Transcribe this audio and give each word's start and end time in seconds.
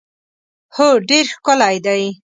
هو 0.75 0.87
ډېر 1.09 1.25
ښکلی 1.35 1.75
دی. 1.85 2.03